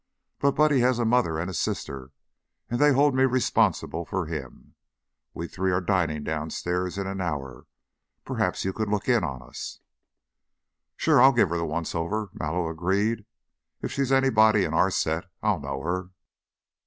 [0.39, 2.09] But Buddy has a mother and a sister,
[2.71, 4.73] and they hold me responsible for him.
[5.35, 7.67] We three are dining downstairs in an hour;
[8.25, 9.79] perhaps you could look in on us?"
[10.97, 11.21] "Sure.
[11.21, 13.25] I'll give her the once over," Mallow agreed.
[13.83, 16.09] "If she's anybody in our set, I'll know her."